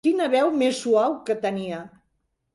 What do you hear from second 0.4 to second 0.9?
més